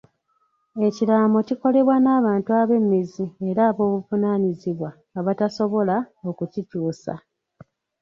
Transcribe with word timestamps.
Ekiraamo 0.87 1.39
kikolebwa 1.47 1.95
n'abantu 2.03 2.49
ab'emmizi 2.61 3.25
era 3.49 3.61
ab'obuvunaanyizibwa 3.69 4.89
abatasobola 5.19 5.95
okukikyusa. 6.29 7.13